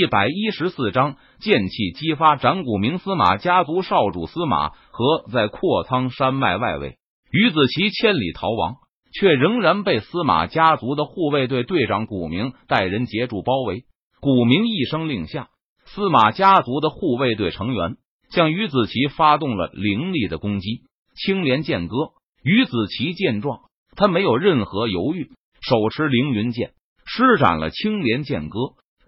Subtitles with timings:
[0.00, 6.98] 一百一十四章剑气激发，斩古明司马家族少主司马和在阔苍山脉外围，
[7.32, 8.76] 于子奇千里逃亡，
[9.12, 13.86] 却仍然被司马家族的护卫队队长古明带人截住包围。
[14.20, 15.48] 古明一声令下，
[15.84, 17.96] 司马家族的护卫队成员
[18.30, 20.82] 向于子奇发动了凌厉的攻击。
[21.16, 21.96] 青莲剑歌，
[22.44, 23.62] 于子奇见状，
[23.96, 26.70] 他没有任何犹豫，手持凌云剑，
[27.04, 28.58] 施展了青莲剑歌。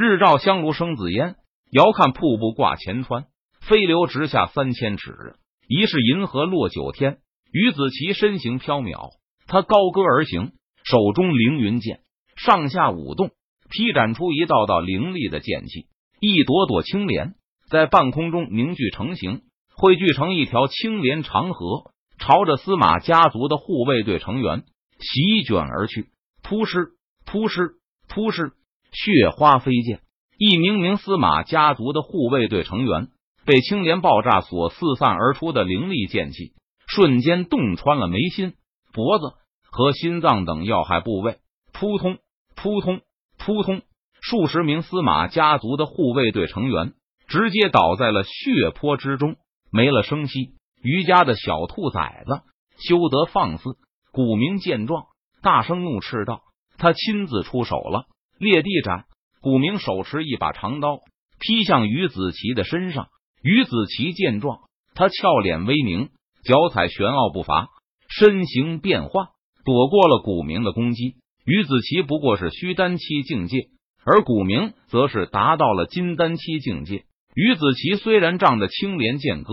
[0.00, 1.34] 日照香炉生紫烟，
[1.72, 3.26] 遥看瀑布挂前川，
[3.60, 5.34] 飞流直下三千尺。
[5.66, 7.18] 疑是银河落九天。
[7.50, 9.10] 于子奇身形飘渺，
[9.48, 10.52] 他高歌而行，
[10.84, 11.98] 手中凌云剑
[12.36, 13.32] 上下舞动，
[13.70, 15.88] 劈斩出一道道凌厉的剑气，
[16.20, 17.34] 一朵朵青莲
[17.68, 19.42] 在半空中凝聚成形，
[19.74, 21.90] 汇聚成一条青莲长河。
[22.20, 24.62] 朝着司马家族的护卫队成员
[25.00, 26.06] 席卷而去，
[26.44, 26.90] 突施
[27.26, 27.72] 突施
[28.08, 28.52] 突施，
[28.92, 30.00] 血花飞溅。
[30.36, 33.08] 一名名司马家族的护卫队成员
[33.44, 36.52] 被青莲爆炸所四散而出的凌厉剑气，
[36.86, 38.54] 瞬间洞穿了眉心、
[38.92, 39.32] 脖子
[39.70, 41.38] 和心脏等要害部位，
[41.72, 42.18] 扑通
[42.54, 43.00] 扑通
[43.36, 43.82] 扑通，
[44.20, 46.92] 数十名司马家族的护卫队成员
[47.26, 49.36] 直接倒在了血泊之中，
[49.72, 50.52] 没了声息。
[50.80, 52.42] 余家的小兔崽子，
[52.78, 53.76] 休得放肆！
[54.12, 55.06] 古明见状，
[55.42, 56.42] 大声怒斥道
[56.78, 58.06] ：“他亲自出手了，
[58.38, 59.04] 裂地斩！”
[59.42, 61.00] 古明手持一把长刀，
[61.38, 63.08] 劈向于子琪的身上。
[63.42, 64.58] 于子琪见状，
[64.94, 66.08] 他俏脸微凝，
[66.44, 67.68] 脚踩玄奥步伐，
[68.08, 69.28] 身形变化，
[69.64, 71.16] 躲过了古明的攻击。
[71.44, 73.68] 于子琪不过是虚丹期境界，
[74.04, 77.04] 而古明则是达到了金丹期境界。
[77.34, 79.52] 于子琪虽然仗着青莲剑歌。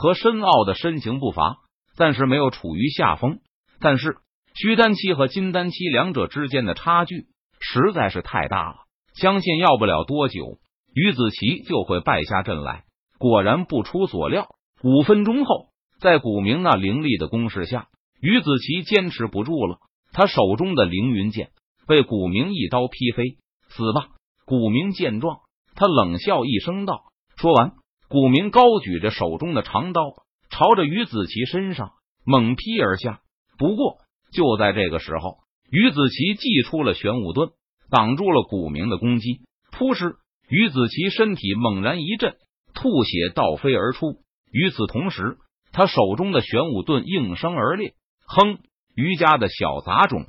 [0.00, 1.56] 和深奥的身形步伐
[1.96, 3.40] 暂时没有处于下风，
[3.80, 4.18] 但是
[4.54, 7.26] 虚丹期和金丹期两者之间的差距
[7.60, 8.76] 实在是太大了，
[9.14, 10.58] 相信要不了多久，
[10.94, 12.84] 于子琪就会败下阵来。
[13.18, 14.48] 果然不出所料，
[14.82, 15.68] 五分钟后，
[16.00, 17.88] 在古明那凌厉的攻势下，
[18.20, 19.78] 于子琪坚持不住了，
[20.12, 21.50] 他手中的凌云剑
[21.86, 23.38] 被古明一刀劈飞，
[23.68, 24.08] 死吧！
[24.44, 25.40] 古明见状，
[25.74, 27.02] 他冷笑一声道
[27.36, 27.72] ：“说完。”
[28.08, 30.00] 古明高举着手中的长刀，
[30.48, 31.92] 朝着于子琪身上
[32.24, 33.20] 猛劈而下。
[33.58, 33.98] 不过
[34.32, 35.40] 就在这个时候，
[35.70, 37.50] 于子琪祭出了玄武盾，
[37.90, 39.40] 挡住了古明的攻击。
[39.70, 40.16] 扑哧！
[40.48, 42.36] 于子琪身体猛然一震，
[42.74, 44.16] 吐血倒飞而出。
[44.50, 45.36] 与此同时，
[45.72, 47.92] 他手中的玄武盾应声而裂。
[48.26, 48.58] 哼！
[48.94, 50.24] 于家的小杂种，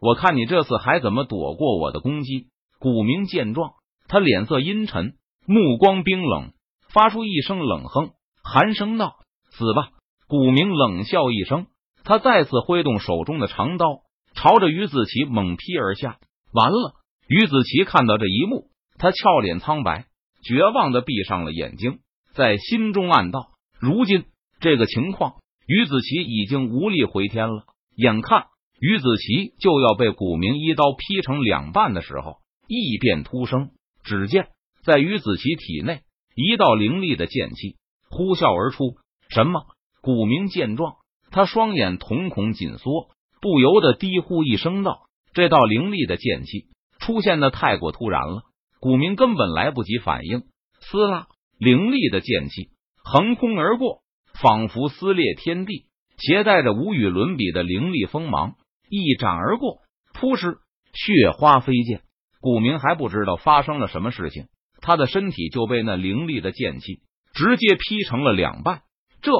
[0.00, 2.48] 我看你这次还怎么躲过我的攻击？
[2.78, 3.70] 古明见状，
[4.08, 5.14] 他脸色阴沉，
[5.46, 6.52] 目光冰冷。
[6.92, 8.10] 发出一声冷哼，
[8.42, 9.14] 寒声道
[9.50, 9.90] ：“死吧！”
[10.28, 11.68] 古明冷笑一声，
[12.04, 14.00] 他再次挥动手中的长刀，
[14.42, 16.18] 朝着于子琪猛劈而下。
[16.52, 16.94] 完了！
[17.28, 20.06] 于子琪看到这一幕，他俏脸苍白，
[20.42, 22.00] 绝望的闭上了眼睛，
[22.34, 24.24] 在心中暗道：“如今
[24.58, 25.36] 这个情况，
[25.68, 27.66] 于子琪已经无力回天了。
[27.94, 28.46] 眼看
[28.80, 33.70] 于子琪就要被古明一刀劈成两半的时候，异变突生。
[34.02, 34.48] 只见
[34.82, 36.00] 在于子琪体内。
[36.34, 37.76] 一道凌厉的剑气
[38.08, 38.96] 呼啸而出。
[39.28, 39.66] 什么？
[40.00, 40.96] 古明见状，
[41.30, 43.10] 他双眼瞳孔紧缩，
[43.42, 46.68] 不由得低呼一声道：“这道凌厉的剑气
[47.00, 48.42] 出现的太过突然了，
[48.80, 50.44] 古明根本来不及反应。”
[50.80, 51.26] 撕拉！
[51.58, 52.70] 凌厉的剑气
[53.02, 54.02] 横空而过，
[54.40, 55.86] 仿佛撕裂天地，
[56.18, 58.54] 携带着无与伦比的凌厉锋芒，
[58.88, 59.78] 一斩而过。
[60.14, 60.58] 扑哧！
[60.92, 62.02] 血花飞溅。
[62.40, 64.46] 古明还不知道发生了什么事情。
[64.80, 67.00] 他的身体就被那凌厉的剑气
[67.34, 68.82] 直接劈成了两半。
[69.20, 69.32] 这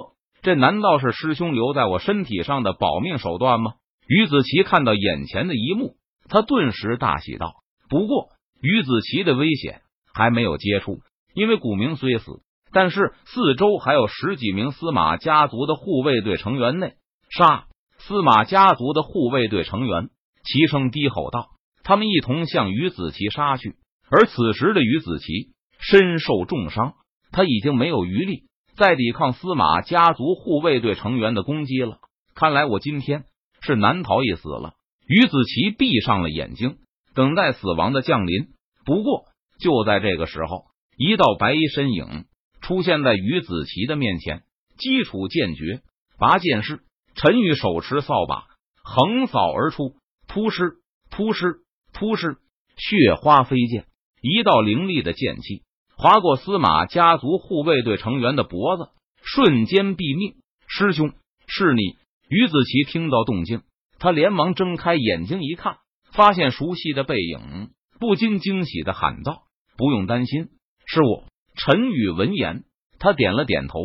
[0.43, 3.75] 这难道是师兄留在我身体上的保命手段吗？
[4.15, 5.95] 于子琪看到眼前的一幕，
[6.29, 7.55] 他顿时大喜道
[7.89, 8.29] ：“不过，
[8.61, 9.81] 于子琪的危险
[10.13, 11.01] 还没有结束，
[11.35, 12.43] 因为古明虽死，
[12.75, 16.93] 但是四周还有十几名司马家族的护卫队成员内。
[17.31, 17.65] 杀！
[18.01, 20.11] 司马家族的护卫队成员
[20.45, 21.49] 齐声低吼道
[21.83, 23.77] ：“他们一同向于子琪杀去。”
[24.11, 26.93] 而此时的于子琪身受重伤，
[27.31, 28.43] 他已经没有余力
[28.77, 31.97] 再抵抗司马家族护卫队成员的攻击了。
[32.35, 33.25] 看来我今天
[33.63, 34.75] 是难逃一死了。
[35.07, 36.77] 于子琪闭上了眼睛，
[37.15, 38.49] 等待死亡的降临。
[38.85, 39.25] 不过
[39.59, 40.65] 就在这个时候，
[40.97, 42.27] 一道白衣身影
[42.61, 44.43] 出现在于子琪的面前。
[44.79, 45.83] 基础剑诀
[46.19, 46.81] 拔剑式，
[47.15, 48.47] 陈宇手持扫把
[48.83, 49.95] 横扫而出，
[50.27, 50.79] 突施
[51.11, 51.61] 突施
[51.93, 52.39] 突施，
[52.77, 53.87] 血花飞溅。
[54.21, 55.63] 一道凌厉的剑气
[55.97, 58.89] 划过司马家族护卫队成员的脖子，
[59.23, 60.37] 瞬间毙命。
[60.67, 61.13] 师兄，
[61.47, 61.97] 是你！
[62.33, 63.61] 于子琪听到动静，
[63.99, 65.77] 他连忙睁开眼睛一看，
[66.15, 69.43] 发现熟悉的背影，不禁惊喜的喊道
[69.77, 70.49] ：“不用担心，
[70.87, 71.27] 是我。
[71.55, 72.65] 陈宇闻言，
[72.99, 73.79] 他点了点头，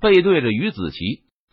[0.00, 0.98] 背对着于子琪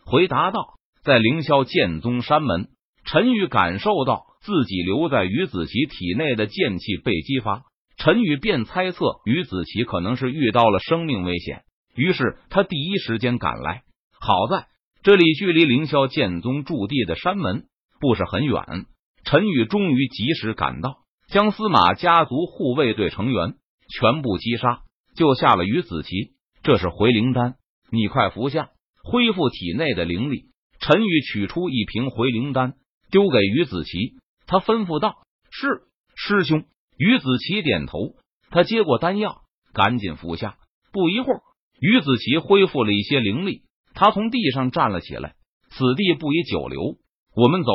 [0.04, 0.74] 回答道
[1.04, 2.70] ：“在凌霄剑宗山门。”
[3.06, 7.62] 陈宇感受到自己留在于子琪体内的剑气被激发，
[7.96, 11.62] 陈宇便猜测于子琪可能是遇到了生命危险，
[11.94, 13.82] 于是他第一时间赶来。
[14.18, 14.66] 好在
[15.02, 17.64] 这里距离凌霄剑宗驻地的山门
[18.00, 18.84] 不是很远，
[19.24, 20.98] 陈宇终于及时赶到，
[21.28, 23.54] 将司马家族护卫队成员
[23.88, 24.82] 全部击杀。
[25.16, 26.32] 救下了于子琪，
[26.62, 27.54] 这是回灵丹，
[27.90, 28.68] 你快服下，
[29.02, 30.50] 恢复体内的灵力。
[30.80, 32.74] 陈宇取出一瓶回灵丹，
[33.10, 34.16] 丢给于子琪，
[34.46, 35.14] 他吩咐道
[35.50, 35.82] ：“是
[36.14, 36.64] 师兄。”
[36.98, 38.16] 于子琪点头，
[38.50, 39.40] 他接过丹药，
[39.72, 40.58] 赶紧服下。
[40.92, 41.40] 不一会儿，
[41.80, 43.62] 于子琪恢复了一些灵力，
[43.94, 45.34] 他从地上站了起来。
[45.70, 46.96] 此地不宜久留，
[47.36, 47.70] 我们走。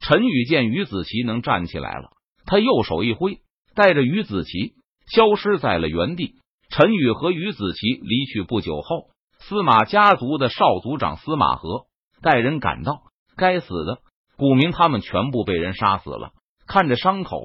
[0.00, 2.10] 陈宇见于子琪能站起来了，
[2.46, 3.38] 他右手一挥，
[3.74, 4.74] 带着于子琪
[5.10, 6.34] 消失在了原地。
[6.70, 9.08] 陈宇和于子琪离去不久后，
[9.40, 11.86] 司马家族的少族长司马和
[12.22, 13.00] 带人赶到。
[13.36, 13.98] 该死的，
[14.36, 16.32] 古明他们全部被人杀死了。
[16.66, 17.40] 看着伤口，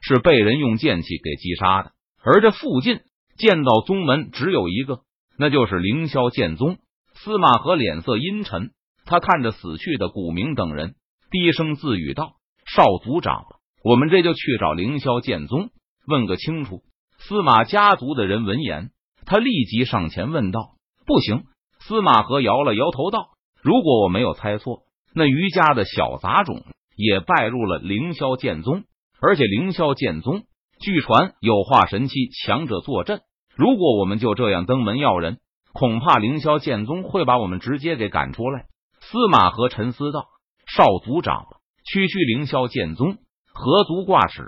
[0.00, 1.92] 是被人用剑气给击杀的。
[2.22, 3.00] 而这附近
[3.38, 5.00] 剑道宗门只有一个，
[5.38, 6.78] 那就是凌霄剑宗。
[7.16, 8.70] 司马和脸色阴沉，
[9.04, 10.94] 他看着死去的古明等人，
[11.30, 12.34] 低声自语道
[12.66, 13.44] ：“少族长，
[13.82, 15.70] 我们这就去找凌霄剑宗，
[16.06, 16.82] 问个清楚。”
[17.18, 18.90] 司马家族的人闻言，
[19.24, 20.76] 他立即上前问道
[21.06, 21.44] ：“不行。”
[21.80, 23.30] 司马和摇了摇头道
[23.62, 24.82] ：“如果我没有猜错，
[25.14, 26.64] 那余家的小杂种
[26.96, 28.84] 也拜入了凌霄剑宗，
[29.20, 30.42] 而且凌霄剑宗
[30.80, 33.22] 据传有化神期强者坐镇。
[33.56, 35.38] 如果我们就这样登门要人，
[35.76, 38.64] 恐怕凌霄剑宗会把我们直接给赶出来。”
[39.00, 40.26] 司马和沉思道
[40.66, 41.44] ：“少族长，
[41.84, 43.18] 区区凌霄剑宗
[43.52, 44.42] 何足挂齿？”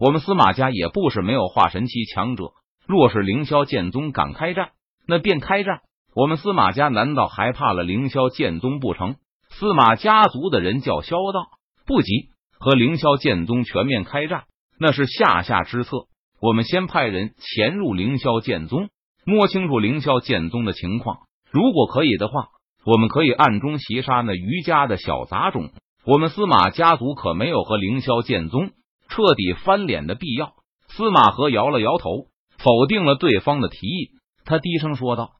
[0.00, 2.50] 我们司马家也不是没有化神期强者，
[2.88, 4.70] 若是凌霄剑宗敢开战，
[5.06, 5.82] 那便开战。
[6.16, 9.14] 我们司马家难道还怕了凌霄剑宗不成？
[9.50, 11.46] 司马家族的人叫嚣道
[11.86, 14.44] ：“不急，和凌霄剑宗全面开战，
[14.80, 16.06] 那是下下之策。
[16.40, 18.88] 我们先派人潜入凌霄剑宗，
[19.26, 21.18] 摸清楚凌霄剑宗的情况。
[21.50, 22.48] 如果可以的话，
[22.84, 25.70] 我们可以暗中袭杀那余家的小杂种。
[26.04, 28.70] 我们司马家族可没有和凌霄剑宗。”
[29.06, 30.54] 彻底翻脸的必要。
[30.88, 32.26] 司马和摇了摇头，
[32.58, 34.10] 否定了对方的提议。
[34.44, 35.32] 他低声说道：“